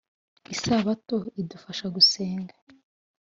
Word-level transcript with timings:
isabato 0.53 1.17
idufasha 1.41 1.85
gusenga. 1.95 2.55